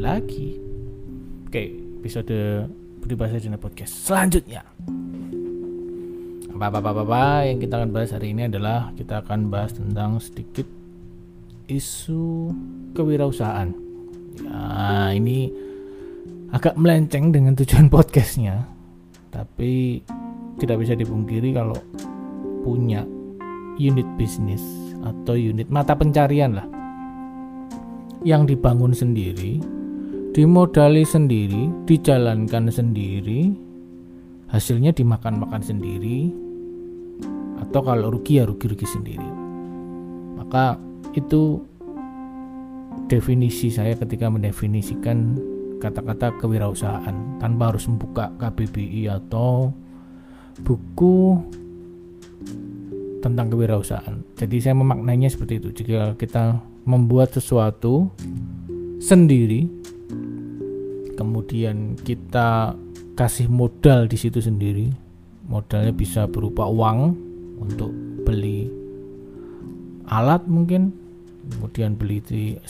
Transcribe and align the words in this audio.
lagi. 0.00 0.56
Oke 1.44 1.74
episode 2.00 2.64
Budi 3.02 3.14
Bahasa 3.18 3.42
Dina 3.42 3.60
Podcast 3.60 4.08
selanjutnya. 4.08 4.64
Apa 6.56 6.70
apa 6.70 6.78
apa 6.78 7.02
apa 7.02 7.24
yang 7.50 7.58
kita 7.58 7.82
akan 7.82 7.90
bahas 7.90 8.14
hari 8.14 8.32
ini 8.32 8.46
adalah 8.46 8.94
kita 8.94 9.20
akan 9.20 9.50
bahas 9.50 9.74
tentang 9.74 10.22
sedikit 10.22 10.64
isu 11.66 12.54
kewirausahaan. 12.96 13.74
Ya 14.40 15.12
ini 15.12 15.50
agak 16.54 16.78
melenceng 16.78 17.34
dengan 17.34 17.52
tujuan 17.58 17.90
podcastnya 17.94 18.64
tapi 19.32 20.04
tidak 20.60 20.84
bisa 20.84 20.92
dipungkiri 20.94 21.56
kalau 21.56 21.76
punya 22.62 23.02
unit 23.80 24.06
bisnis 24.20 24.62
atau 25.02 25.34
unit 25.34 25.66
mata 25.72 25.96
pencarian 25.96 26.54
lah 26.54 26.68
yang 28.22 28.46
dibangun 28.46 28.94
sendiri, 28.94 29.58
dimodali 30.32 31.04
sendiri, 31.04 31.68
dijalankan 31.84 32.72
sendiri, 32.72 33.52
hasilnya 34.48 34.96
dimakan-makan 34.96 35.60
sendiri, 35.60 36.32
atau 37.60 37.80
kalau 37.84 38.08
rugi 38.12 38.40
ya 38.40 38.48
rugi-rugi 38.48 38.88
sendiri. 38.88 39.30
Maka 40.40 40.80
itu 41.12 41.60
definisi 43.12 43.68
saya 43.68 43.92
ketika 43.92 44.32
mendefinisikan 44.32 45.36
kata-kata 45.84 46.40
kewirausahaan 46.40 47.16
tanpa 47.36 47.68
harus 47.68 47.84
membuka 47.84 48.32
KBBI 48.40 49.12
atau 49.12 49.68
buku 50.64 51.36
tentang 53.20 53.52
kewirausahaan. 53.52 54.24
Jadi 54.40 54.56
saya 54.64 54.74
memaknainya 54.80 55.28
seperti 55.28 55.60
itu. 55.60 55.68
Jika 55.84 56.16
kita 56.16 56.58
membuat 56.88 57.36
sesuatu 57.36 58.10
sendiri 58.98 59.66
kemudian 61.32 61.96
kita 61.96 62.76
kasih 63.16 63.48
modal 63.48 64.04
di 64.04 64.20
situ 64.20 64.44
sendiri. 64.44 64.92
Modalnya 65.48 65.88
bisa 65.88 66.28
berupa 66.28 66.68
uang 66.68 67.16
untuk 67.56 67.88
beli 68.28 68.68
alat 70.12 70.44
mungkin 70.44 70.92
kemudian 71.56 71.96
beli 71.96 72.20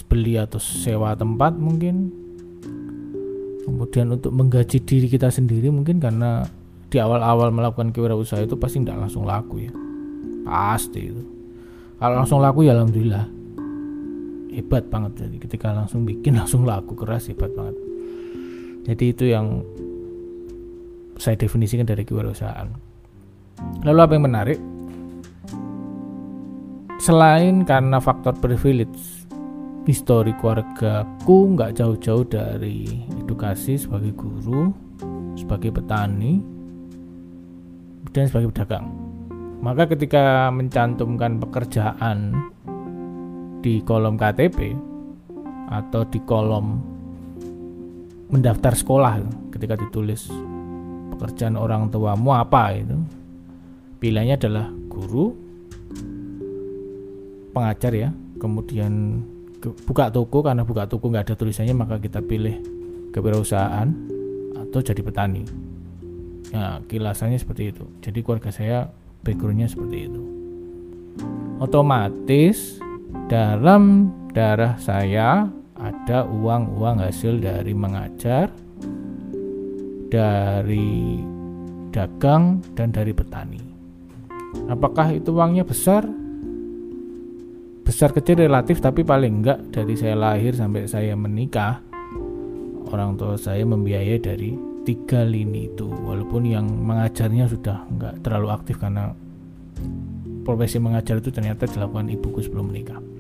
beli 0.07 0.39
atau 0.39 0.63
sewa 0.63 1.19
tempat 1.19 1.59
mungkin. 1.59 2.15
Kemudian 3.67 4.15
untuk 4.15 4.31
menggaji 4.31 4.79
diri 4.79 5.11
kita 5.11 5.27
sendiri 5.27 5.67
mungkin 5.75 5.99
karena 5.99 6.47
di 6.87 7.03
awal-awal 7.03 7.51
melakukan 7.51 7.91
kewirausahaan 7.91 8.47
itu 8.47 8.55
pasti 8.55 8.79
tidak 8.79 9.03
langsung 9.03 9.27
laku 9.27 9.67
ya. 9.67 9.75
Pasti 10.47 11.03
itu. 11.03 11.23
Kalau 11.99 12.15
langsung 12.15 12.39
laku 12.39 12.63
ya 12.63 12.79
alhamdulillah. 12.79 13.27
Hebat 14.55 14.87
banget. 14.87 15.27
Jadi 15.27 15.37
ketika 15.43 15.75
langsung 15.75 16.07
bikin 16.07 16.37
langsung 16.39 16.63
laku 16.63 16.95
keras 16.95 17.27
hebat 17.27 17.51
banget 17.59 17.92
jadi 18.83 19.05
itu 19.15 19.25
yang 19.31 19.63
saya 21.23 21.39
definisikan 21.39 21.87
dari 21.87 22.03
kewirausahaan. 22.03 22.67
Lalu 23.87 23.99
apa 24.03 24.13
yang 24.19 24.27
menarik? 24.27 24.59
Selain 26.99 27.63
karena 27.63 27.99
faktor 28.03 28.35
privilege 28.39 29.27
histori 29.87 30.35
keluargaku 30.39 31.59
nggak 31.59 31.75
jauh-jauh 31.79 32.27
dari 32.27 33.07
edukasi 33.19 33.75
sebagai 33.75 34.15
guru 34.15 34.71
sebagai 35.35 35.75
petani 35.75 36.39
dan 38.15 38.31
sebagai 38.31 38.55
pedagang. 38.55 38.87
Maka 39.63 39.87
ketika 39.95 40.51
mencantumkan 40.51 41.39
pekerjaan 41.39 42.35
di 43.63 43.79
kolom 43.87 44.19
KTP 44.19 44.75
atau 45.71 46.03
di 46.11 46.19
kolom 46.27 46.92
mendaftar 48.33 48.73
sekolah 48.73 49.21
ketika 49.53 49.77
ditulis 49.77 50.33
pekerjaan 51.13 51.61
orang 51.61 51.93
tuamu 51.93 52.33
apa 52.33 52.73
itu. 52.73 52.97
Pilihannya 54.01 54.35
adalah 54.41 54.67
guru 54.89 55.37
pengajar 57.53 57.93
ya. 57.93 58.11
Kemudian 58.41 59.23
buka 59.87 60.11
toko 60.11 60.43
karena 60.43 60.67
buka 60.67 60.91
toko 60.91 61.07
nggak 61.13 61.31
ada 61.31 61.35
tulisannya 61.39 61.77
maka 61.77 62.03
kita 62.03 62.19
pilih 62.19 62.59
kewirausahaan 63.15 63.95
atau 64.59 64.81
jadi 64.83 64.99
petani. 65.05 65.47
Ya 66.51 66.83
kilasannya 66.89 67.39
seperti 67.39 67.71
itu. 67.71 67.85
Jadi 68.03 68.19
keluarga 68.25 68.51
saya 68.51 68.91
backgroundnya 69.23 69.71
seperti 69.71 70.11
itu. 70.11 70.23
Otomatis 71.63 72.83
dalam 73.31 74.11
darah 74.35 74.75
saya 74.81 75.47
ada 75.77 76.29
uang-uang 76.29 77.01
hasil 77.01 77.41
dari 77.41 77.73
mengajar, 77.73 78.53
dari 80.13 81.21
dagang, 81.93 82.61
dan 82.77 82.93
dari 82.93 83.13
petani. 83.17 83.63
Apakah 84.69 85.17
itu 85.17 85.33
uangnya 85.33 85.65
besar? 85.65 86.05
Besar 87.83 88.13
kecil 88.15 88.47
relatif, 88.47 88.79
tapi 88.79 89.03
paling 89.03 89.43
enggak 89.43 89.59
dari 89.73 89.97
saya 89.97 90.15
lahir 90.15 90.55
sampai 90.55 90.87
saya 90.87 91.17
menikah, 91.17 91.83
orang 92.93 93.17
tua 93.17 93.35
saya 93.41 93.65
membiayai 93.65 94.21
dari 94.23 94.55
tiga 94.87 95.27
lini 95.27 95.73
itu. 95.73 95.89
Walaupun 95.89 96.47
yang 96.47 96.69
mengajarnya 96.69 97.49
sudah 97.51 97.89
enggak 97.91 98.15
terlalu 98.23 98.49
aktif 98.55 98.79
karena 98.79 99.11
profesi 100.47 100.79
mengajar 100.79 101.19
itu 101.19 101.31
ternyata 101.35 101.67
dilakukan 101.67 102.13
ibuku 102.13 102.39
sebelum 102.45 102.71
menikah. 102.71 103.12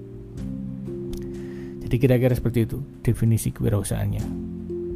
Jadi 1.92 2.08
kira-kira 2.08 2.32
seperti 2.32 2.64
itu 2.64 2.80
definisi 3.04 3.52
kewirausahaannya. 3.52 4.24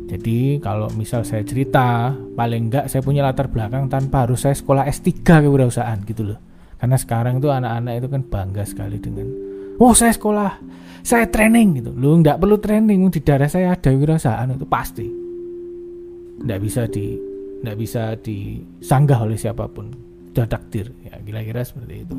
Jadi 0.08 0.56
kalau 0.64 0.88
misal 0.96 1.28
saya 1.28 1.44
cerita, 1.44 2.08
paling 2.16 2.72
enggak 2.72 2.88
saya 2.88 3.04
punya 3.04 3.20
latar 3.20 3.52
belakang 3.52 3.84
tanpa 3.92 4.24
harus 4.24 4.40
saya 4.40 4.56
sekolah 4.56 4.88
S3 4.88 5.12
kewirausahaan 5.44 6.00
gitu 6.08 6.32
loh. 6.32 6.40
Karena 6.80 6.96
sekarang 6.96 7.36
itu 7.36 7.52
anak-anak 7.52 8.00
itu 8.00 8.08
kan 8.08 8.22
bangga 8.24 8.64
sekali 8.64 8.96
dengan 8.96 9.28
Oh 9.76 9.92
saya 9.92 10.16
sekolah, 10.16 10.56
saya 11.04 11.28
training 11.28 11.84
gitu. 11.84 11.92
Lu 11.92 12.16
enggak 12.16 12.40
perlu 12.40 12.56
training, 12.56 13.12
di 13.12 13.20
daerah 13.20 13.52
saya 13.52 13.76
ada 13.76 13.92
kewirausahaan 13.92 14.56
itu 14.56 14.64
pasti. 14.64 15.04
Enggak 16.48 16.60
bisa 16.64 16.88
di 16.88 17.12
enggak 17.60 17.76
bisa 17.76 18.16
disanggah 18.24 19.20
oleh 19.20 19.36
siapa 19.36 19.68
pun. 19.68 19.92
Sudah 20.32 20.48
takdir 20.48 20.96
ya 21.04 21.20
kira-kira 21.20 21.60
seperti 21.60 22.08
itu 22.08 22.16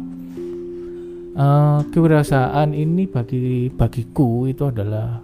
uh, 1.37 1.79
kewirausahaan 1.93 2.73
ini 2.73 3.05
bagi 3.05 3.69
bagiku 3.71 4.49
itu 4.49 4.67
adalah 4.67 5.21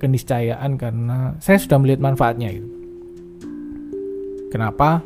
keniscayaan 0.00 0.76
karena 0.76 1.36
saya 1.40 1.60
sudah 1.60 1.78
melihat 1.80 2.00
manfaatnya 2.00 2.52
gitu. 2.52 2.68
Kenapa? 4.52 5.04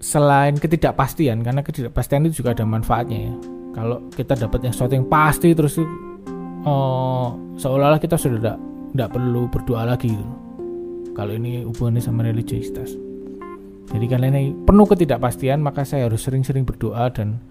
Selain 0.00 0.56
ketidakpastian, 0.56 1.44
karena 1.44 1.60
ketidakpastian 1.60 2.24
itu 2.30 2.40
juga 2.40 2.56
ada 2.56 2.64
manfaatnya 2.64 3.28
ya. 3.28 3.34
Kalau 3.70 3.98
kita 4.10 4.34
dapat 4.34 4.66
yang 4.66 4.72
sesuatu 4.74 4.94
yang 4.96 5.06
pasti 5.06 5.54
terus 5.54 5.78
uh, 5.78 7.28
seolah-olah 7.54 8.00
kita 8.02 8.18
sudah 8.18 8.56
tidak 8.90 9.08
perlu 9.14 9.46
berdoa 9.46 9.86
lagi 9.86 10.10
gitu. 10.10 10.26
Kalau 11.14 11.36
ini 11.36 11.62
hubungannya 11.66 12.02
sama 12.02 12.26
religiositas. 12.26 12.96
Jadi 13.90 14.06
karena 14.06 14.30
ini 14.30 14.54
penuh 14.54 14.86
ketidakpastian, 14.86 15.58
maka 15.60 15.82
saya 15.82 16.06
harus 16.06 16.22
sering-sering 16.22 16.62
berdoa 16.62 17.10
dan 17.10 17.42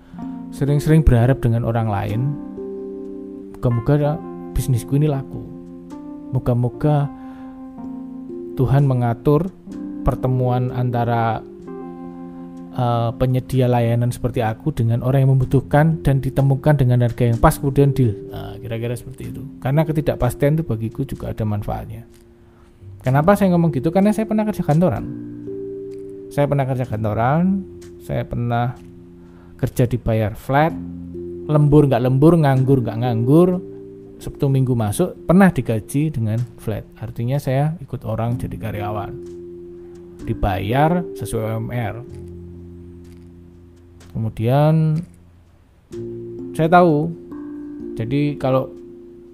sering-sering 0.49 1.05
berharap 1.05 1.39
dengan 1.39 1.65
orang 1.65 1.87
lain 1.89 2.21
moga-moga 3.59 4.15
bisnisku 4.55 4.95
ini 4.95 5.11
laku. 5.11 5.43
Moga-moga 6.31 7.09
Tuhan 8.55 8.87
mengatur 8.87 9.51
pertemuan 10.03 10.71
antara 10.71 11.43
uh, 12.75 13.11
penyedia 13.15 13.67
layanan 13.67 14.11
seperti 14.11 14.43
aku 14.43 14.71
dengan 14.71 15.03
orang 15.03 15.25
yang 15.27 15.31
membutuhkan 15.35 15.99
dan 16.03 16.23
ditemukan 16.23 16.79
dengan 16.79 17.03
harga 17.03 17.23
yang 17.29 17.39
pas 17.39 17.55
kemudian 17.59 17.91
deal. 17.91 18.15
Nah, 18.31 18.55
kira-kira 18.59 18.95
seperti 18.95 19.31
itu. 19.31 19.41
Karena 19.59 19.83
ketidakpastian 19.83 20.59
itu 20.59 20.63
bagiku 20.67 21.03
juga 21.03 21.31
ada 21.31 21.43
manfaatnya. 21.43 22.07
Kenapa 22.99 23.35
saya 23.35 23.55
ngomong 23.55 23.71
gitu? 23.75 23.91
Karena 23.95 24.11
saya 24.11 24.27
pernah 24.27 24.43
kerja 24.43 24.63
kantoran. 24.63 25.03
Saya 26.29 26.45
pernah 26.45 26.67
kerja 26.67 26.85
kantoran 26.85 27.63
saya 28.09 28.25
pernah 28.25 28.73
kerja 29.59 29.83
dibayar 29.85 30.33
flat 30.33 30.71
lembur 31.49 31.89
nggak 31.89 32.03
lembur 32.03 32.33
nganggur 32.39 32.79
nggak 32.81 32.99
nganggur 33.03 33.49
Sabtu 34.19 34.51
Minggu 34.51 34.75
masuk 34.75 35.15
pernah 35.23 35.47
digaji 35.47 36.11
dengan 36.11 36.43
flat. 36.59 36.83
Artinya 36.99 37.39
saya 37.39 37.79
ikut 37.79 38.03
orang 38.03 38.35
jadi 38.35 38.59
karyawan. 38.59 39.15
Dibayar 40.27 41.07
sesuai 41.15 41.55
UMR 41.55 41.95
kemudian 44.11 44.99
saya 46.51 46.67
tahu. 46.67 47.07
Jadi 47.95 48.39
kalau 48.39 48.71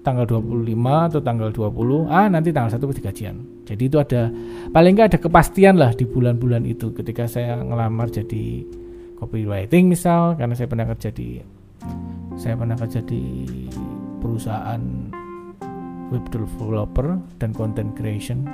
tanggal 0.06 0.26
25 0.26 1.10
atau 1.10 1.20
tanggal 1.22 1.50
20 1.50 2.06
ah 2.06 2.30
nanti 2.30 2.54
tanggal 2.54 2.70
1 2.70 2.78
pasti 2.78 3.02
gajian. 3.02 3.36
Jadi 3.66 3.82
itu 3.90 3.98
ada 3.98 4.30
paling 4.70 4.94
nggak 4.94 5.10
ada 5.10 5.18
kepastian 5.18 5.74
lah 5.74 5.90
di 5.90 6.06
bulan-bulan 6.06 6.62
itu 6.62 6.94
ketika 6.94 7.26
saya 7.26 7.58
ngelamar 7.58 8.10
jadi 8.10 8.62
copywriting 9.16 9.88
misal 9.90 10.36
karena 10.36 10.54
saya 10.54 10.68
pernah 10.68 10.86
kerja 10.86 11.10
di 11.10 11.40
saya 12.36 12.54
pernah 12.54 12.76
kerja 12.76 13.00
di 13.00 13.22
perusahaan 14.20 14.82
web 16.12 16.24
developer 16.30 17.18
dan 17.40 17.50
content 17.56 17.96
creation. 17.96 18.44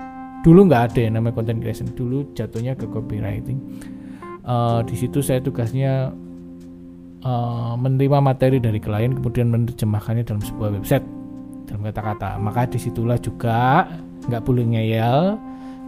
Dulu 0.43 0.71
nggak 0.71 0.95
ada 0.95 1.01
yang 1.03 1.15
namanya 1.19 1.39
content 1.43 1.61
creation 1.63 1.91
dulu 1.95 2.27
jatuhnya 2.35 2.79
ke 2.79 2.87
copywriting. 2.89 3.59
Uh, 4.43 4.83
di 4.83 4.99
situ 4.99 5.23
saya 5.23 5.39
tugasnya 5.39 6.11
uh, 7.23 7.75
menerima 7.79 8.19
materi 8.19 8.59
dari 8.59 8.83
klien 8.83 9.15
kemudian 9.15 9.51
menerjemahkannya 9.51 10.27
dalam 10.27 10.43
sebuah 10.43 10.79
website 10.79 11.07
dalam 11.67 11.83
kata-kata. 11.87 12.39
Maka 12.43 12.71
di 12.71 12.79
situlah 12.79 13.19
juga 13.19 13.87
nggak 14.31 14.43
boleh 14.43 14.65
ngeyel 14.79 15.39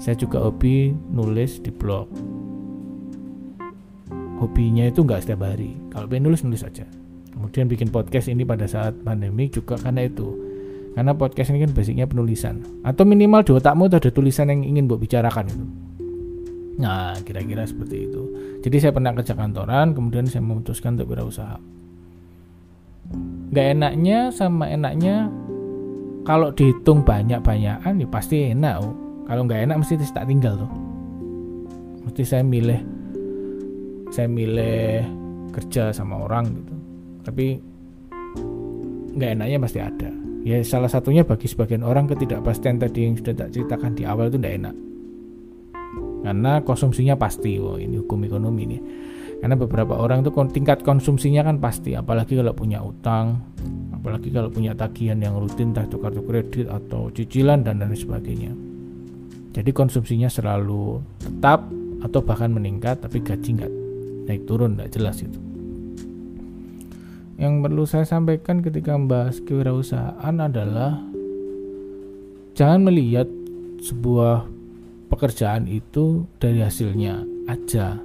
saya 0.02 0.18
juga 0.18 0.42
hobi 0.42 0.90
nulis 1.14 1.62
di 1.62 1.70
blog 1.70 2.10
hobinya 4.38 4.84
itu 4.88 5.04
nggak 5.04 5.22
setiap 5.26 5.46
hari. 5.46 5.76
Kalau 5.92 6.06
pengen 6.10 6.30
nulis 6.30 6.42
nulis 6.42 6.62
aja. 6.66 6.86
Kemudian 7.34 7.66
bikin 7.66 7.90
podcast 7.90 8.30
ini 8.30 8.46
pada 8.46 8.66
saat 8.70 8.94
pandemi 9.02 9.50
juga 9.50 9.74
karena 9.74 10.06
itu. 10.06 10.34
Karena 10.94 11.10
podcast 11.10 11.50
ini 11.50 11.66
kan 11.66 11.70
basicnya 11.74 12.06
penulisan. 12.06 12.62
Atau 12.86 13.02
minimal 13.02 13.42
di 13.42 13.52
otakmu 13.58 13.90
ada 13.90 14.10
tulisan 14.10 14.50
yang 14.50 14.62
ingin 14.62 14.86
buat 14.86 15.02
bicarakan 15.02 15.50
itu. 15.50 15.66
Nah 16.78 17.14
kira-kira 17.22 17.66
seperti 17.66 18.06
itu. 18.10 18.22
Jadi 18.62 18.76
saya 18.78 18.92
pernah 18.94 19.10
kerja 19.14 19.34
kantoran 19.34 19.94
kemudian 19.94 20.26
saya 20.26 20.42
memutuskan 20.42 20.94
untuk 20.96 21.12
berwirausaha 21.12 21.58
Gak 23.52 23.66
enaknya 23.76 24.32
sama 24.32 24.66
enaknya 24.72 25.28
kalau 26.24 26.48
dihitung 26.56 27.04
banyak-banyakan 27.04 28.00
ya 28.00 28.08
pasti 28.08 28.48
enak 28.56 28.80
oh. 28.80 28.96
kalau 29.28 29.44
nggak 29.44 29.68
enak 29.68 29.76
mesti 29.84 30.00
tak 30.10 30.24
tinggal 30.24 30.56
tuh. 30.56 30.70
Mesti 32.08 32.22
saya 32.24 32.42
milih 32.42 32.93
saya 34.14 34.30
milih 34.30 35.02
kerja 35.50 35.90
sama 35.90 36.22
orang 36.22 36.54
gitu. 36.54 36.74
Tapi 37.26 37.46
nggak 39.18 39.30
enaknya 39.34 39.58
pasti 39.58 39.80
ada. 39.82 40.10
Ya 40.46 40.62
salah 40.62 40.86
satunya 40.86 41.26
bagi 41.26 41.50
sebagian 41.50 41.82
orang 41.82 42.06
ketidakpastian 42.06 42.78
tadi 42.78 43.10
yang 43.10 43.18
sudah 43.18 43.34
tak 43.34 43.50
ceritakan 43.50 43.98
di 43.98 44.06
awal 44.06 44.30
itu 44.30 44.38
tidak 44.38 44.54
enak. 44.62 44.76
Karena 46.22 46.52
konsumsinya 46.62 47.18
pasti 47.18 47.58
oh 47.58 47.74
ini 47.74 47.98
hukum 47.98 48.22
ekonomi 48.22 48.62
nih 48.70 48.82
karena 49.44 49.60
beberapa 49.60 50.00
orang 50.00 50.24
itu 50.24 50.32
tingkat 50.56 50.80
konsumsinya 50.80 51.44
kan 51.44 51.60
pasti 51.60 51.92
apalagi 51.92 52.32
kalau 52.32 52.56
punya 52.56 52.80
utang 52.80 53.44
apalagi 53.92 54.32
kalau 54.32 54.48
punya 54.48 54.72
tagihan 54.72 55.20
yang 55.20 55.36
rutin 55.36 55.76
entah 55.76 55.84
itu 55.84 56.00
kartu 56.00 56.24
kredit 56.24 56.66
atau 56.72 57.12
cicilan 57.12 57.60
dan 57.60 57.76
lain 57.76 57.92
sebagainya. 57.92 58.56
Jadi 59.52 59.70
konsumsinya 59.76 60.32
selalu 60.32 61.04
tetap 61.20 61.68
atau 62.00 62.24
bahkan 62.24 62.56
meningkat 62.56 63.04
tapi 63.04 63.20
gaji 63.20 63.60
nggak 63.60 63.83
naik 64.28 64.48
turun 64.48 64.76
nggak 64.76 64.92
jelas 64.92 65.20
itu. 65.20 65.40
Yang 67.34 67.54
perlu 67.66 67.84
saya 67.84 68.06
sampaikan 68.06 68.62
ketika 68.62 68.94
membahas 68.94 69.42
kewirausahaan 69.42 70.36
adalah 70.38 71.02
jangan 72.54 72.86
melihat 72.86 73.26
sebuah 73.82 74.46
pekerjaan 75.10 75.66
itu 75.66 76.24
dari 76.38 76.62
hasilnya 76.62 77.26
aja. 77.50 77.98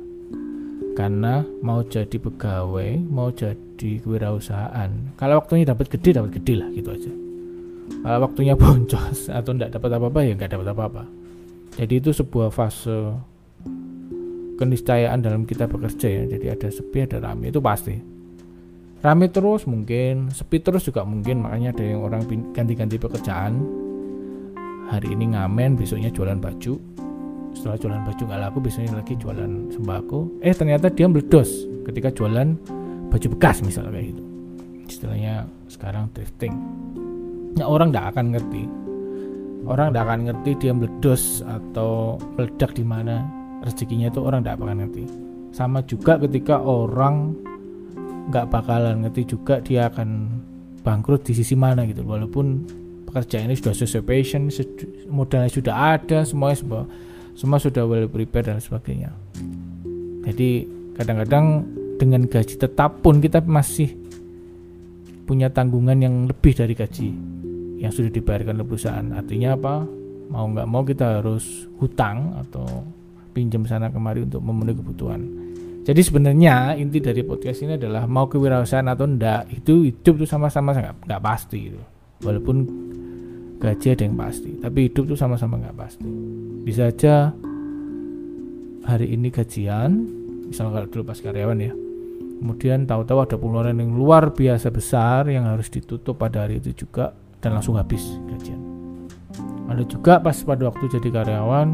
Karena 0.97 1.45
mau 1.63 1.79
jadi 1.85 2.19
pegawai 2.19 2.99
mau 3.07 3.31
jadi 3.31 4.03
kewirausahaan 4.03 5.15
kalau 5.15 5.39
waktunya 5.39 5.71
dapat 5.71 5.87
gede 5.87 6.19
dapat 6.19 6.35
gede 6.41 6.53
lah 6.59 6.69
gitu 6.75 6.89
aja. 6.91 7.13
Kalau 8.03 8.19
waktunya 8.25 8.53
boncos 8.59 9.31
atau 9.31 9.51
tidak 9.55 9.79
dapat 9.79 9.89
apa-apa 9.95 10.19
ya 10.25 10.33
nggak 10.35 10.51
dapat 10.51 10.67
apa-apa. 10.73 11.03
Jadi 11.79 11.93
itu 12.03 12.11
sebuah 12.11 12.51
fase 12.51 13.15
keniscayaan 14.59 15.23
dalam 15.23 15.47
kita 15.47 15.71
bekerja 15.71 16.07
ya. 16.11 16.23
Jadi 16.27 16.45
ada 16.51 16.67
sepi 16.67 17.07
ada 17.07 17.23
rame 17.23 17.47
itu 17.47 17.63
pasti. 17.63 17.95
Rame 18.99 19.31
terus 19.31 19.63
mungkin 19.63 20.27
sepi 20.35 20.59
terus 20.59 20.83
juga 20.83 21.07
mungkin. 21.07 21.47
Makanya 21.47 21.71
ada 21.71 21.83
yang 21.87 22.03
orang 22.03 22.27
ganti-ganti 22.51 22.99
pekerjaan. 22.99 23.63
Hari 24.91 25.15
ini 25.15 25.31
ngamen 25.31 25.79
besoknya 25.79 26.11
jualan 26.11 26.43
baju. 26.43 26.75
Setelah 27.55 27.79
jualan 27.79 28.01
baju 28.03 28.21
nggak 28.27 28.41
laku 28.43 28.57
besoknya 28.59 28.99
lagi 28.99 29.15
jualan 29.15 29.71
sembako. 29.71 30.43
Eh 30.43 30.51
ternyata 30.51 30.91
dia 30.91 31.07
meledos 31.07 31.63
ketika 31.87 32.11
jualan 32.11 32.59
baju 33.07 33.27
bekas 33.39 33.63
misalnya 33.63 33.95
kayak 33.95 34.11
gitu. 34.11 34.23
Istilahnya 34.89 35.47
sekarang 35.71 36.11
thrifting 36.11 36.51
nah 37.57 37.65
orang 37.65 37.89
tidak 37.89 38.05
akan 38.13 38.25
ngerti. 38.35 38.63
Orang 39.67 39.91
tidak 39.91 40.03
akan 40.07 40.19
ngerti 40.29 40.51
dia 40.61 40.71
meledos 40.73 41.23
atau 41.43 42.15
meledak 42.37 42.71
di 42.77 42.85
mana 42.85 43.38
rezekinya 43.63 44.07
itu 44.07 44.19
orang 44.23 44.43
tidak 44.43 44.59
akan 44.59 44.77
ngerti. 44.83 45.03
Sama 45.49 45.79
juga 45.83 46.21
ketika 46.21 46.61
orang 46.61 47.35
nggak 48.29 48.45
bakalan 48.53 49.05
ngerti 49.05 49.33
juga 49.35 49.57
dia 49.59 49.89
akan 49.89 50.39
bangkrut 50.85 51.25
di 51.25 51.33
sisi 51.35 51.57
mana 51.57 51.83
gitu. 51.89 52.05
Walaupun 52.05 52.65
pekerjaan 53.09 53.49
ini 53.49 53.57
sudah 53.57 53.73
sesuai 53.73 54.05
passion 54.05 54.53
modalnya 55.09 55.49
sudah 55.49 55.97
ada 55.97 56.21
semuanya 56.21 56.57
semua 56.61 56.81
semua 57.33 57.57
sudah 57.57 57.83
well 57.89 58.05
prepared 58.05 58.53
dan 58.53 58.61
sebagainya. 58.61 59.09
Jadi 60.29 60.67
kadang-kadang 60.93 61.65
dengan 61.97 62.27
gaji 62.27 62.55
tetap 62.55 63.01
pun 63.01 63.19
kita 63.19 63.41
masih 63.41 63.95
punya 65.25 65.49
tanggungan 65.49 65.97
yang 65.99 66.15
lebih 66.25 66.53
dari 66.57 66.73
gaji 66.73 67.09
yang 67.79 67.95
sudah 67.95 68.11
dibayarkan 68.11 68.59
oleh 68.59 68.67
perusahaan. 68.67 69.07
Artinya 69.15 69.55
apa? 69.55 69.87
Mau 70.29 70.45
nggak 70.51 70.67
mau 70.69 70.83
kita 70.85 71.23
harus 71.23 71.65
hutang 71.81 72.37
atau 72.37 72.85
pinjam 73.39 73.63
sana 73.63 73.87
kemari 73.87 74.27
untuk 74.27 74.43
memenuhi 74.43 74.75
kebutuhan 74.75 75.49
jadi 75.89 76.05
sebenarnya 76.05 76.77
inti 76.77 77.01
dari 77.01 77.25
podcast 77.25 77.65
ini 77.65 77.73
adalah 77.79 78.05
mau 78.05 78.29
kewirausahaan 78.29 78.85
atau 78.93 79.09
enggak 79.09 79.49
itu 79.49 79.89
hidup 79.89 80.21
tuh 80.21 80.29
sama-sama 80.29 80.75
nggak 80.77 81.01
-sama 81.09 81.17
pasti 81.23 81.71
itu. 81.71 81.81
Walaupun 82.21 82.57
gaji 83.57 83.87
ada 83.97 84.03
yang 84.05 84.13
pasti, 84.13 84.53
tapi 84.61 84.85
hidup 84.85 85.09
tuh 85.09 85.17
sama-sama 85.17 85.57
nggak 85.57 85.73
pasti. 85.73 86.05
Bisa 86.61 86.93
aja 86.93 87.33
hari 88.85 89.17
ini 89.17 89.33
gajian, 89.33 89.91
misalnya 90.53 90.77
kalau 90.77 90.87
dulu 90.93 91.03
pas 91.09 91.19
karyawan 91.25 91.57
ya, 91.57 91.73
kemudian 92.37 92.85
tahu-tahu 92.85 93.19
ada 93.25 93.35
pengeluaran 93.41 93.81
yang 93.81 93.97
luar 93.97 94.29
biasa 94.29 94.69
besar 94.69 95.25
yang 95.25 95.49
harus 95.49 95.73
ditutup 95.73 96.21
pada 96.21 96.45
hari 96.45 96.61
itu 96.61 96.85
juga 96.85 97.17
dan 97.41 97.57
langsung 97.57 97.81
habis 97.81 98.05
gajian. 98.29 98.61
Ada 99.65 99.83
juga 99.89 100.21
pas 100.21 100.37
pada 100.37 100.69
waktu 100.69 100.85
jadi 100.85 101.09
karyawan 101.09 101.67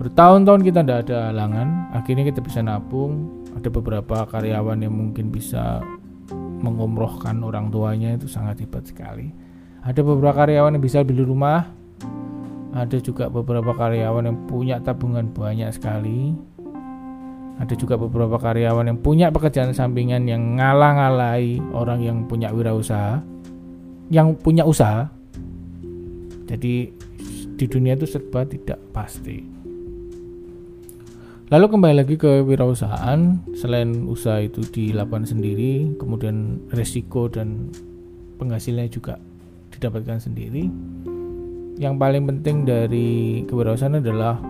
bertahun-tahun 0.00 0.62
kita 0.64 0.80
tidak 0.82 0.98
ada 1.08 1.32
halangan 1.32 1.92
akhirnya 1.92 2.24
kita 2.28 2.40
bisa 2.40 2.60
nabung. 2.64 3.44
Ada 3.52 3.68
beberapa 3.68 4.24
karyawan 4.26 4.80
yang 4.80 4.96
mungkin 4.96 5.28
bisa 5.28 5.84
mengumrohkan 6.64 7.36
orang 7.44 7.68
tuanya 7.68 8.16
itu 8.16 8.24
sangat 8.24 8.64
hebat 8.64 8.88
sekali. 8.88 9.28
Ada 9.84 10.00
beberapa 10.00 10.46
karyawan 10.46 10.78
yang 10.78 10.84
bisa 10.84 11.04
beli 11.04 11.20
rumah. 11.20 11.68
Ada 12.72 12.96
juga 13.04 13.28
beberapa 13.28 13.76
karyawan 13.76 14.24
yang 14.24 14.38
punya 14.48 14.80
tabungan 14.80 15.28
banyak 15.28 15.68
sekali. 15.76 16.32
Ada 17.60 17.76
juga 17.76 18.00
beberapa 18.00 18.40
karyawan 18.40 18.88
yang 18.88 18.98
punya 19.04 19.28
pekerjaan 19.28 19.76
sampingan 19.76 20.24
yang 20.24 20.56
ngalah-ngalahi 20.56 21.60
orang 21.76 22.00
yang 22.00 22.18
punya 22.24 22.48
wirausaha 22.48 23.20
yang 24.12 24.36
punya 24.36 24.68
usaha. 24.68 25.08
Jadi 26.44 26.92
di 27.56 27.64
dunia 27.64 27.96
itu 27.96 28.04
serba 28.04 28.44
tidak 28.44 28.76
pasti 28.92 29.61
Lalu 31.52 31.68
kembali 31.68 31.94
lagi 32.00 32.16
ke 32.16 32.40
wirausahaan, 32.48 33.36
selain 33.52 34.08
usaha 34.08 34.40
itu 34.40 34.64
dilakukan 34.64 35.28
sendiri, 35.28 35.92
kemudian 36.00 36.56
resiko 36.72 37.28
dan 37.28 37.68
penghasilannya 38.40 38.88
juga 38.88 39.20
didapatkan 39.68 40.16
sendiri. 40.16 40.72
Yang 41.76 41.94
paling 42.00 42.24
penting 42.24 42.64
dari 42.64 43.44
kewirausahaan 43.44 44.00
adalah 44.00 44.40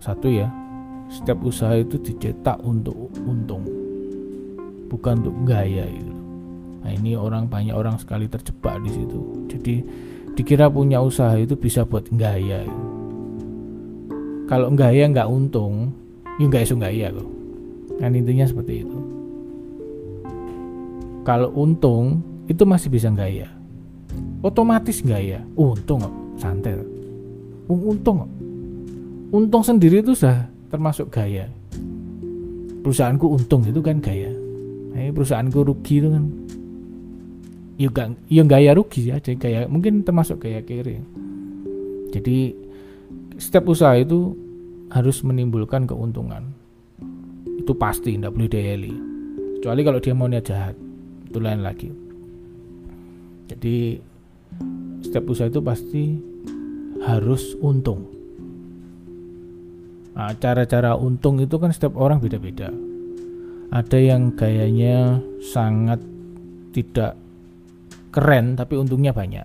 satu 0.00 0.24
ya, 0.32 0.48
setiap 1.12 1.36
usaha 1.44 1.76
itu 1.76 2.00
dicetak 2.00 2.56
untuk 2.64 3.12
untung, 3.28 3.68
bukan 4.88 5.20
untuk 5.20 5.36
gaya 5.44 5.84
itu. 5.84 6.16
Nah 6.80 6.96
ini 6.96 7.12
orang 7.12 7.44
banyak 7.44 7.76
orang 7.76 8.00
sekali 8.00 8.24
terjebak 8.24 8.80
di 8.80 8.88
situ. 8.88 9.20
Jadi 9.52 9.74
dikira 10.32 10.72
punya 10.72 11.04
usaha 11.04 11.36
itu 11.36 11.52
bisa 11.60 11.84
buat 11.84 12.08
gaya. 12.08 12.64
Gitu 12.64 12.95
kalau 14.46 14.70
enggak 14.70 14.94
ya 14.94 15.04
enggak 15.10 15.28
untung 15.28 15.90
ya 16.38 16.44
enggak 16.46 16.62
isu 16.66 16.74
enggak 16.78 16.94
ya 16.94 17.08
kok. 17.10 17.28
Kan 17.96 18.10
intinya 18.14 18.46
seperti 18.46 18.86
itu. 18.86 18.98
Kalau 21.26 21.50
untung 21.58 22.22
itu 22.46 22.62
masih 22.62 22.86
bisa 22.86 23.10
gaya 23.10 23.50
otomatis 24.46 25.02
gaya 25.02 25.42
untung 25.58 26.02
kok 26.02 26.14
santai. 26.38 26.78
Untung 27.66 28.22
kok. 28.22 28.30
Untung 29.34 29.62
sendiri 29.66 30.00
itu 30.00 30.14
sudah 30.14 30.46
termasuk 30.70 31.10
gaya 31.10 31.50
perusahaanku 32.86 33.26
untung 33.26 33.66
itu 33.66 33.82
kan 33.82 33.98
gaya 33.98 34.30
eh, 34.94 35.10
perusahaanku 35.10 35.66
rugi 35.66 35.98
itu 35.98 36.08
kan. 36.14 36.24
Ya 37.76 37.92
gak, 37.92 38.08
ya 38.32 38.42
gaya 38.46 38.70
rugi 38.72 39.12
aja 39.12 39.36
gaya 39.36 39.68
mungkin 39.68 40.06
termasuk 40.06 40.40
gaya 40.40 40.62
kiri. 40.62 41.02
Jadi 42.14 42.54
setiap 43.36 43.68
usaha 43.68 43.96
itu 43.96 44.32
harus 44.90 45.20
menimbulkan 45.20 45.84
keuntungan. 45.84 46.52
Itu 47.60 47.76
pasti 47.76 48.16
tidak 48.16 48.32
boleh 48.36 48.50
dieli. 48.50 48.94
Kecuali 49.58 49.80
kalau 49.84 50.00
dia 50.00 50.14
mau 50.16 50.28
niat 50.28 50.44
jahat 50.46 50.76
itu 51.26 51.38
lain 51.42 51.60
lagi. 51.60 51.90
Jadi 53.46 54.00
setiap 55.04 55.24
usaha 55.28 55.48
itu 55.48 55.60
pasti 55.60 56.04
harus 57.04 57.54
untung. 57.60 58.08
Nah, 60.16 60.32
cara-cara 60.40 60.96
untung 60.96 61.36
itu 61.44 61.60
kan 61.60 61.70
setiap 61.70 61.92
orang 62.00 62.22
beda-beda. 62.24 62.72
Ada 63.68 63.98
yang 64.00 64.32
gayanya 64.32 65.20
sangat 65.44 66.00
tidak 66.72 67.18
keren 68.14 68.56
tapi 68.56 68.80
untungnya 68.80 69.12
banyak. 69.12 69.44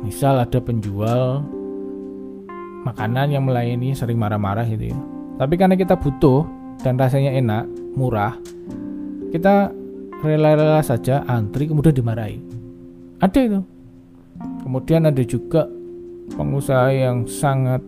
Misal 0.00 0.40
ada 0.40 0.56
penjual 0.56 1.44
makanan 2.82 3.30
yang 3.30 3.46
melayani 3.46 3.94
sering 3.94 4.18
marah-marah 4.18 4.66
gitu 4.66 4.92
ya. 4.92 4.98
Tapi 5.38 5.54
karena 5.58 5.74
kita 5.74 5.98
butuh 5.98 6.44
dan 6.82 6.98
rasanya 6.98 7.34
enak 7.34 7.64
murah 7.94 8.34
kita 9.32 9.72
rela-rela 10.20 10.84
saja 10.84 11.24
antri 11.24 11.64
kemudian 11.64 11.96
dimarahi. 11.96 12.36
Ada 13.18 13.40
itu. 13.40 13.60
Kemudian 14.62 15.08
ada 15.08 15.22
juga 15.24 15.64
pengusaha 16.36 16.92
yang 16.92 17.24
sangat 17.24 17.80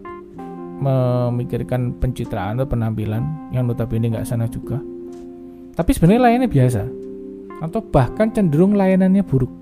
memikirkan 0.80 1.94
pencitraan 2.00 2.58
atau 2.58 2.66
penampilan 2.66 3.52
yang 3.54 3.68
notabene 3.68 4.10
nggak 4.10 4.26
sana 4.26 4.48
juga. 4.48 4.80
Tapi 5.76 5.90
sebenarnya 5.92 6.22
layannya 6.24 6.50
biasa. 6.50 6.82
Atau 7.62 7.84
bahkan 7.84 8.32
cenderung 8.32 8.74
layanannya 8.74 9.22
buruk. 9.22 9.52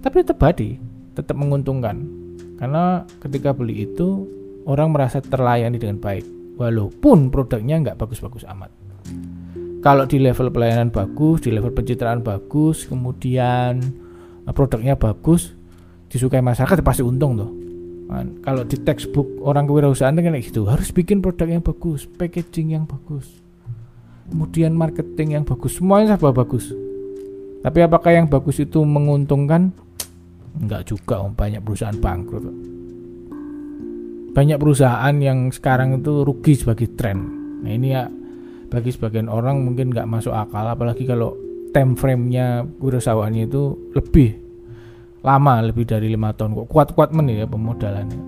Tapi 0.00 0.24
tetap 0.24 0.40
badi 0.40 0.78
tetap 1.12 1.36
menguntungkan. 1.36 2.06
Karena 2.56 3.04
ketika 3.20 3.50
beli 3.50 3.84
itu 3.84 4.24
orang 4.68 4.92
merasa 4.92 5.22
terlayani 5.24 5.80
dengan 5.80 6.00
baik 6.00 6.26
walaupun 6.60 7.32
produknya 7.32 7.80
nggak 7.80 7.96
bagus-bagus 7.96 8.44
amat. 8.50 8.72
Kalau 9.80 10.04
di 10.04 10.20
level 10.20 10.52
pelayanan 10.52 10.92
bagus 10.92 11.40
di 11.40 11.54
level 11.54 11.72
pencitraan 11.72 12.20
bagus 12.20 12.84
kemudian 12.84 13.80
Nah, 14.50 14.52
produknya 14.56 14.96
bagus 14.96 15.54
disukai 16.10 16.42
masyarakat 16.42 16.80
ya 16.80 16.84
pasti 16.84 17.06
untung 17.06 17.38
tuh 17.38 17.50
kan, 18.10 18.42
kalau 18.42 18.66
di 18.66 18.74
textbook 18.82 19.30
orang 19.46 19.70
kewirausahaan 19.70 20.10
kan 20.10 20.34
kayak 20.34 20.42
gitu 20.50 20.66
harus 20.66 20.90
bikin 20.90 21.22
produk 21.22 21.46
yang 21.46 21.62
bagus 21.62 22.10
packaging 22.18 22.74
yang 22.74 22.82
bagus 22.82 23.30
kemudian 24.26 24.74
marketing 24.74 25.38
yang 25.38 25.44
bagus 25.46 25.78
semuanya 25.78 26.14
serba 26.18 26.34
bagus. 26.34 26.74
Tapi 27.60 27.78
apakah 27.84 28.14
yang 28.14 28.24
bagus 28.24 28.56
itu 28.56 28.80
menguntungkan? 28.80 29.68
Enggak 30.56 30.88
juga 30.88 31.20
om. 31.20 31.34
Banyak 31.36 31.60
perusahaan 31.60 31.92
bangkrut 31.92 32.46
banyak 34.30 34.58
perusahaan 34.58 35.14
yang 35.18 35.50
sekarang 35.50 36.00
itu 36.02 36.22
rugi 36.22 36.54
sebagai 36.58 36.94
tren 36.94 37.18
nah 37.60 37.70
ini 37.70 37.88
ya 37.92 38.06
bagi 38.70 38.94
sebagian 38.94 39.26
orang 39.26 39.66
mungkin 39.66 39.90
nggak 39.90 40.06
masuk 40.06 40.30
akal 40.30 40.62
apalagi 40.62 41.02
kalau 41.02 41.34
time 41.74 41.94
frame-nya 41.94 42.66
wirausahawannya 42.78 43.46
itu 43.46 43.74
lebih 43.94 44.50
lama 45.20 45.60
lebih 45.60 45.84
dari 45.84 46.08
lima 46.08 46.32
tahun. 46.32 46.56
Kok 46.56 46.68
kuat-kuat 46.68 47.12
men 47.12 47.28
ya 47.28 47.46
pemodalannya. 47.46 48.20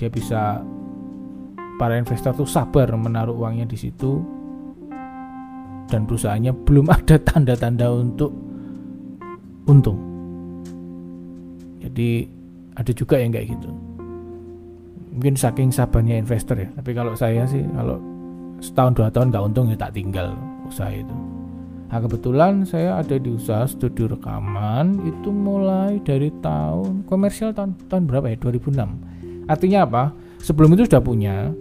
Dia 0.00 0.08
bisa 0.08 0.64
para 1.76 1.94
investor 2.00 2.32
tuh 2.32 2.48
sabar 2.48 2.88
menaruh 2.96 3.36
uangnya 3.36 3.68
di 3.68 3.78
situ. 3.78 4.20
Dan 5.88 6.08
perusahaannya 6.08 6.52
belum 6.64 6.88
ada 6.96 7.20
tanda-tanda 7.20 7.92
untuk 7.92 8.32
untung. 9.68 10.00
Jadi 11.84 12.24
ada 12.72 12.92
juga 12.96 13.20
yang 13.20 13.36
kayak 13.36 13.52
gitu 13.52 13.91
mungkin 15.22 15.38
saking 15.38 15.70
sabarnya 15.70 16.18
investor 16.18 16.58
ya 16.58 16.66
tapi 16.74 16.98
kalau 16.98 17.14
saya 17.14 17.46
sih 17.46 17.62
kalau 17.78 18.02
setahun 18.58 18.98
dua 18.98 19.06
tahun 19.06 19.30
nggak 19.30 19.44
untung 19.46 19.70
ya 19.70 19.78
tak 19.78 19.94
tinggal 19.94 20.34
usaha 20.66 20.90
itu 20.90 21.14
Nah 21.92 22.00
kebetulan 22.00 22.64
saya 22.64 23.04
ada 23.04 23.20
di 23.20 23.28
usaha 23.28 23.68
studio 23.68 24.16
rekaman 24.16 24.96
itu 25.04 25.28
mulai 25.28 26.00
dari 26.00 26.32
tahun 26.40 27.04
komersial 27.04 27.52
tahun 27.52 27.76
tahun 27.84 28.08
berapa 28.08 28.32
ya 28.32 28.40
2006. 28.40 29.44
Artinya 29.44 29.84
apa? 29.84 30.02
Sebelum 30.40 30.72
itu 30.72 30.88
sudah 30.88 31.04
punya 31.04 31.52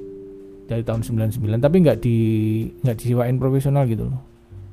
dari 0.72 0.88
tahun 0.88 1.03
99 1.03 1.60
tapi 1.60 1.75
nggak 1.84 1.98
di 2.00 2.18
nggak 2.80 2.96
disiwain 2.96 3.36
profesional 3.36 3.84
gitu 3.91 4.08
loh. 4.08 4.24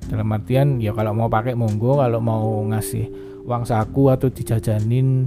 Dalam 0.06 0.30
artian 0.30 0.78
ya 0.78 0.94
kalau 0.94 1.10
mau 1.10 1.26
pakai 1.26 1.58
monggo, 1.58 1.98
kalau 1.98 2.22
mau 2.22 2.62
ngasih 2.70 3.10
uang 3.42 3.66
saku 3.66 4.14
atau 4.14 4.30
dijajanin 4.30 5.26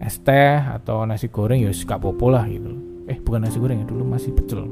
es 0.00 0.16
teh 0.24 0.56
atau 0.58 1.04
nasi 1.04 1.28
goreng 1.28 1.60
ya 1.60 1.70
gak 1.70 2.00
popo 2.00 2.32
lah 2.32 2.48
gitu. 2.48 2.72
Eh 3.06 3.20
bukan 3.20 3.44
nasi 3.44 3.60
goreng 3.60 3.84
ya 3.84 3.86
dulu 3.86 4.02
masih 4.08 4.32
pecel 4.32 4.64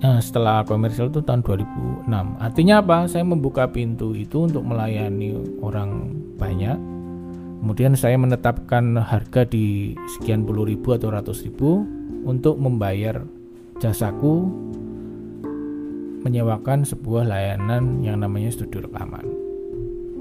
Nah, 0.00 0.16
setelah 0.16 0.64
komersial 0.64 1.12
itu 1.12 1.20
tahun 1.20 1.44
2006. 1.44 2.08
Artinya 2.40 2.80
apa? 2.80 3.04
Saya 3.04 3.20
membuka 3.20 3.68
pintu 3.68 4.16
itu 4.16 4.48
untuk 4.48 4.64
melayani 4.64 5.36
orang 5.60 6.16
banyak. 6.40 6.80
Kemudian 7.60 7.92
saya 7.92 8.16
menetapkan 8.16 8.96
harga 8.96 9.44
di 9.44 9.92
sekian 10.16 10.48
puluh 10.48 10.64
ribu 10.64 10.96
atau 10.96 11.12
ratus 11.12 11.44
ribu 11.44 11.84
untuk 12.24 12.56
membayar 12.56 13.20
jasaku 13.76 14.48
menyewakan 16.24 16.88
sebuah 16.88 17.28
layanan 17.28 18.00
yang 18.00 18.24
namanya 18.24 18.48
studio 18.48 18.80
rekaman. 18.88 19.28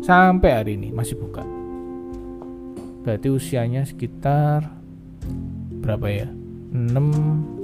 Sampai 0.04 0.60
hari 0.60 0.76
ini 0.76 0.92
masih 0.92 1.16
buka. 1.16 1.59
Berarti 3.03 3.27
usianya 3.32 3.88
sekitar 3.88 4.68
berapa 5.79 6.08
ya? 6.10 6.27
6 6.75 7.60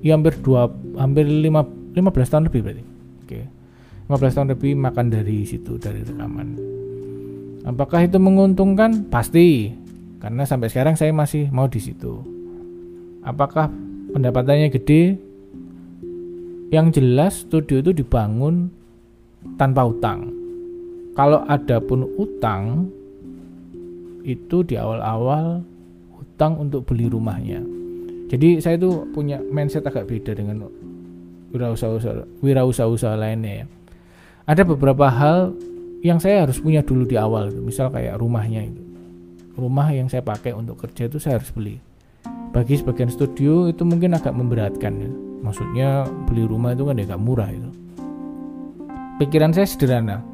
ya 0.00 0.16
hampir 0.16 0.32
dua 0.40 0.72
hampir 0.96 1.28
lima 1.28 1.60
lima 1.92 2.10
belas 2.10 2.32
tahun 2.32 2.48
lebih 2.48 2.60
berarti. 2.64 2.84
Oke. 3.24 3.40
lima 4.08 4.16
belas 4.16 4.34
tahun 4.34 4.48
lebih 4.56 4.72
makan 4.74 5.06
dari 5.12 5.44
situ 5.44 5.76
dari 5.76 6.00
rekaman. 6.02 6.56
Apakah 7.68 8.08
itu 8.08 8.16
menguntungkan? 8.16 9.06
Pasti. 9.12 9.76
Karena 10.20 10.44
sampai 10.44 10.68
sekarang 10.68 10.96
saya 10.96 11.12
masih 11.12 11.48
mau 11.52 11.68
di 11.68 11.80
situ. 11.80 12.20
Apakah 13.24 13.68
pendapatannya 14.12 14.72
gede? 14.72 15.16
Yang 16.72 16.86
jelas 17.00 17.32
studio 17.44 17.82
itu 17.84 17.92
dibangun 17.92 18.70
tanpa 19.60 19.88
utang. 19.88 20.32
Kalau 21.18 21.42
ada 21.44 21.82
pun 21.82 22.06
utang 22.16 22.88
itu 24.22 24.62
di 24.66 24.76
awal-awal 24.76 25.64
utang 26.16 26.56
untuk 26.60 26.86
beli 26.88 27.08
rumahnya. 27.08 27.60
Jadi 28.30 28.62
saya 28.62 28.78
itu 28.78 29.10
punya 29.10 29.42
mindset 29.42 29.82
agak 29.86 30.06
beda 30.06 30.38
dengan 30.38 30.70
wirausaha 31.50 32.24
wirausaha 32.40 33.14
lainnya 33.18 33.64
ya. 33.64 33.66
Ada 34.46 34.62
beberapa 34.62 35.10
hal 35.10 35.54
yang 36.00 36.22
saya 36.22 36.46
harus 36.46 36.62
punya 36.62 36.80
dulu 36.80 37.04
di 37.04 37.18
awal 37.18 37.50
misal 37.50 37.90
kayak 37.90 38.18
rumahnya 38.22 38.70
itu. 38.70 38.82
Rumah 39.58 39.92
yang 39.92 40.06
saya 40.06 40.22
pakai 40.22 40.54
untuk 40.54 40.78
kerja 40.78 41.10
itu 41.10 41.18
saya 41.18 41.42
harus 41.42 41.50
beli. 41.50 41.76
Bagi 42.50 42.78
sebagian 42.78 43.10
studio 43.10 43.66
itu 43.70 43.82
mungkin 43.82 44.14
agak 44.14 44.32
memberatkan 44.32 44.94
ya. 44.96 45.10
Maksudnya 45.40 45.88
beli 46.30 46.46
rumah 46.46 46.72
itu 46.72 46.86
kan 46.86 46.96
ya 47.00 47.04
agak 47.10 47.20
murah 47.20 47.50
itu 47.50 47.70
pikiran 49.20 49.52
saya 49.52 49.68
sederhana 49.68 50.24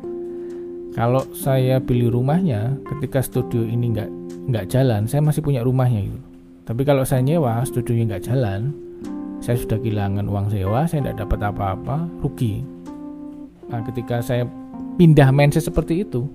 kalau 0.97 1.23
saya 1.37 1.77
beli 1.79 2.09
rumahnya 2.09 2.81
ketika 2.97 3.21
studio 3.21 3.61
ini 3.63 3.93
nggak 3.93 4.11
nggak 4.49 4.67
jalan 4.73 5.05
saya 5.05 5.21
masih 5.21 5.45
punya 5.45 5.61
rumahnya 5.61 6.09
gitu 6.09 6.27
tapi 6.67 6.83
kalau 6.83 7.07
saya 7.07 7.23
nyewa 7.23 7.63
studionya 7.63 8.11
nggak 8.11 8.27
jalan, 8.27 8.75
saya 9.39 9.55
sudah 9.55 9.79
kehilangan 9.79 10.27
uang 10.27 10.51
sewa, 10.51 10.83
saya 10.91 11.07
tidak 11.07 11.23
dapat 11.23 11.41
apa-apa, 11.47 12.11
rugi. 12.19 12.67
Nah, 13.71 13.87
ketika 13.87 14.19
saya 14.19 14.51
pindah 14.99 15.31
mindset 15.31 15.63
seperti 15.63 16.03
itu, 16.03 16.27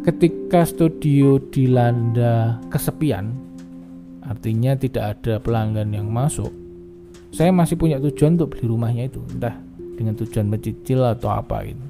ketika 0.00 0.64
studio 0.64 1.36
dilanda 1.52 2.56
kesepian, 2.72 3.36
artinya 4.24 4.72
tidak 4.80 5.20
ada 5.20 5.36
pelanggan 5.44 5.92
yang 5.92 6.08
masuk, 6.08 6.48
saya 7.28 7.52
masih 7.52 7.76
punya 7.76 8.00
tujuan 8.00 8.40
untuk 8.40 8.56
beli 8.56 8.72
rumahnya 8.72 9.12
itu, 9.12 9.20
entah 9.28 9.60
dengan 10.00 10.16
tujuan 10.16 10.48
mencicil 10.48 11.04
atau 11.04 11.36
apa 11.36 11.68
itu. 11.68 11.84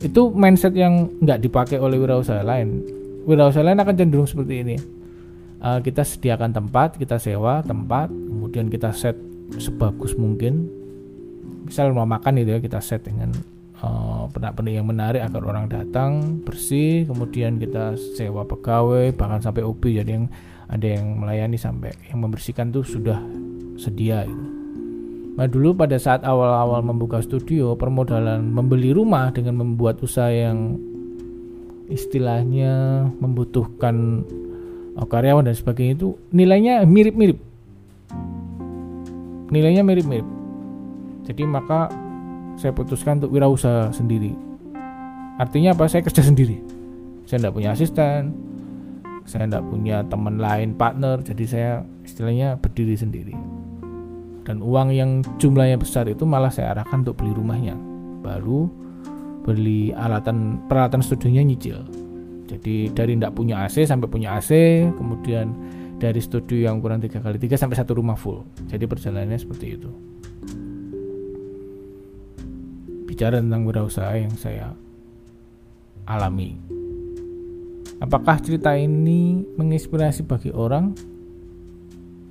Itu 0.00 0.28
mindset 0.32 0.76
yang 0.76 1.08
nggak 1.20 1.40
dipakai 1.40 1.80
oleh 1.80 1.96
wirausaha 1.96 2.44
lain. 2.44 2.84
Wirausaha 3.24 3.64
lain 3.64 3.80
akan 3.80 3.94
cenderung 3.96 4.28
seperti 4.28 4.54
ini 4.62 4.76
uh, 5.60 5.80
kita 5.80 6.02
sediakan 6.04 6.52
tempat 6.52 6.96
kita 7.00 7.16
sewa 7.16 7.62
tempat 7.64 8.10
kemudian 8.10 8.68
kita 8.68 8.92
set 8.92 9.16
sebagus 9.56 10.14
mungkin 10.18 10.68
misal 11.66 11.94
mau 11.94 12.06
makan 12.06 12.42
itu 12.42 12.58
ya 12.58 12.60
kita 12.62 12.78
set 12.82 13.06
dengan 13.06 13.34
uh, 13.82 14.26
pernak-pernik 14.30 14.74
yang 14.82 14.86
menarik 14.86 15.22
agar 15.22 15.42
orang 15.42 15.66
datang 15.70 16.42
bersih 16.42 17.06
kemudian 17.06 17.58
kita 17.58 17.98
sewa 18.18 18.46
pegawai 18.46 19.14
bahkan 19.14 19.42
sampai 19.42 19.66
OB 19.66 19.82
jadi 20.02 20.10
yang 20.22 20.26
ada 20.66 20.86
yang 20.86 21.22
melayani 21.22 21.58
sampai 21.58 21.94
yang 22.10 22.18
membersihkan 22.26 22.74
tuh 22.74 22.82
sudah 22.82 23.22
sedia 23.78 24.26
itu. 24.26 24.55
Nah 25.36 25.44
dulu 25.44 25.76
pada 25.76 26.00
saat 26.00 26.24
awal-awal 26.24 26.80
membuka 26.80 27.20
studio 27.20 27.76
permodalan 27.76 28.40
membeli 28.40 28.96
rumah 28.96 29.28
dengan 29.36 29.60
membuat 29.60 30.00
usaha 30.00 30.32
yang 30.32 30.80
istilahnya 31.92 33.04
membutuhkan 33.20 34.24
oh, 34.96 35.04
karyawan 35.04 35.44
dan 35.44 35.52
sebagainya 35.52 36.00
itu 36.00 36.08
nilainya 36.32 36.88
mirip-mirip. 36.88 37.36
Nilainya 39.52 39.84
mirip-mirip. 39.84 40.24
Jadi 41.28 41.44
maka 41.44 41.92
saya 42.56 42.72
putuskan 42.72 43.20
untuk 43.20 43.36
wirausaha 43.36 43.92
sendiri. 43.92 44.32
Artinya 45.36 45.76
apa? 45.76 45.84
Saya 45.84 46.00
kerja 46.00 46.24
sendiri. 46.32 46.64
Saya 47.28 47.44
tidak 47.44 47.60
punya 47.60 47.76
asisten. 47.76 48.32
Saya 49.28 49.44
tidak 49.44 49.68
punya 49.68 50.00
teman 50.08 50.40
lain 50.40 50.72
partner. 50.72 51.20
Jadi 51.20 51.44
saya 51.44 51.84
istilahnya 52.08 52.56
berdiri 52.56 52.96
sendiri 52.96 53.36
dan 54.46 54.62
uang 54.62 54.94
yang 54.94 55.26
jumlahnya 55.42 55.74
besar 55.74 56.06
itu 56.06 56.22
malah 56.22 56.54
saya 56.54 56.70
arahkan 56.78 57.02
untuk 57.02 57.18
beli 57.18 57.34
rumahnya. 57.34 57.74
Baru 58.22 58.70
beli 59.42 59.90
alatan 59.90 60.62
peralatan 60.70 61.02
studionya 61.02 61.42
nyicil. 61.42 61.82
Jadi 62.46 62.94
dari 62.94 63.18
tidak 63.18 63.34
punya 63.34 63.66
AC 63.66 63.82
sampai 63.82 64.06
punya 64.06 64.38
AC 64.38 64.54
kemudian 64.94 65.50
dari 65.98 66.22
studio 66.22 66.70
yang 66.70 66.78
kali 66.78 67.42
tiga 67.42 67.58
sampai 67.58 67.74
satu 67.74 67.98
rumah 67.98 68.14
full. 68.14 68.46
Jadi 68.70 68.86
perjalanannya 68.86 69.38
seperti 69.42 69.66
itu. 69.74 69.90
Bicara 73.10 73.42
tentang 73.42 73.66
wirausaha 73.66 74.14
yang 74.14 74.30
saya 74.38 74.70
alami. 76.06 76.54
Apakah 77.98 78.38
cerita 78.38 78.76
ini 78.78 79.42
menginspirasi 79.56 80.22
bagi 80.22 80.54
orang 80.54 81.15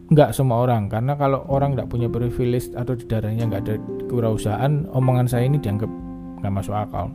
nggak 0.06 0.38
semua 0.38 0.62
orang 0.62 0.86
karena 0.86 1.18
kalau 1.18 1.42
orang 1.50 1.74
nggak 1.74 1.90
punya 1.90 2.06
privilege 2.06 2.70
atau 2.78 2.94
di 2.94 3.10
darahnya 3.10 3.50
nggak 3.50 3.62
ada 3.66 3.76
kewirausahaan 4.06 4.86
omongan 4.94 5.26
saya 5.26 5.50
ini 5.50 5.58
dianggap 5.58 5.90
nggak 6.42 6.54
masuk 6.54 6.78
akal. 6.78 7.10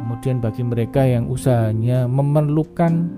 Kemudian 0.00 0.40
bagi 0.40 0.62
mereka 0.64 1.04
yang 1.04 1.28
usahanya 1.28 2.08
memerlukan 2.08 3.10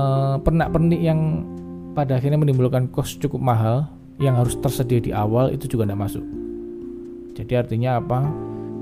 uh, 0.00 0.40
pernak-pernik 0.40 1.02
yang 1.02 1.44
pada 1.92 2.16
akhirnya 2.16 2.40
menimbulkan 2.40 2.88
kos 2.88 3.20
cukup 3.20 3.42
mahal 3.42 3.90
yang 4.22 4.38
harus 4.38 4.56
tersedia 4.62 5.02
di 5.02 5.10
awal 5.12 5.52
itu 5.52 5.68
juga 5.68 5.84
tidak 5.84 6.08
masuk. 6.08 6.24
Jadi 7.34 7.52
artinya 7.58 8.00
apa? 8.00 8.24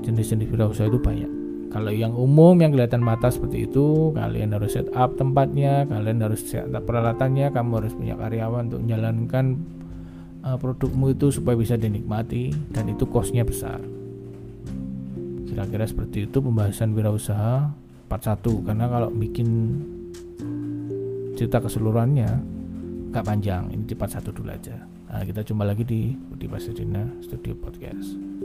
Jenis-jenis 0.05 0.47
wirausaha 0.53 0.87
itu 0.87 1.01
banyak 1.01 1.42
kalau 1.73 1.89
yang 1.89 2.13
umum 2.13 2.53
yang 2.61 2.69
kelihatan 2.69 3.01
mata 3.01 3.33
seperti 3.33 3.65
itu, 3.65 4.13
kalian 4.13 4.53
harus 4.53 4.77
set 4.77 4.93
up 4.93 5.17
tempatnya, 5.17 5.89
kalian 5.89 6.21
harus 6.21 6.45
set 6.45 6.69
up 6.69 6.85
peralatannya, 6.85 7.49
kamu 7.49 7.81
harus 7.81 7.97
punya 7.97 8.13
karyawan 8.13 8.69
untuk 8.69 8.85
menjalankan 8.85 9.57
uh, 10.45 10.57
produkmu 10.61 11.17
itu 11.17 11.33
supaya 11.33 11.57
bisa 11.57 11.73
dinikmati 11.73 12.53
dan 12.69 12.93
itu 12.93 13.09
kosnya 13.09 13.41
besar. 13.41 13.81
Kira-kira 15.49 15.89
seperti 15.89 16.29
itu 16.29 16.37
pembahasan 16.45 16.93
wirausaha 16.93 17.73
part 18.05 18.21
1 18.21 18.45
karena 18.69 18.85
kalau 18.85 19.09
bikin 19.09 19.49
cerita 21.33 21.57
keseluruhannya 21.57 22.29
nggak 23.09 23.25
panjang. 23.25 23.73
Ini 23.73 23.83
di 23.89 23.97
part 23.97 24.13
1 24.13 24.29
dulu 24.29 24.53
aja. 24.53 24.77
Nah, 25.09 25.25
kita 25.25 25.41
jumpa 25.41 25.65
lagi 25.65 25.85
di 25.85 26.13
Budi 26.13 26.45
Pasadena 26.45 27.05
Studio 27.21 27.53
Podcast 27.57 28.42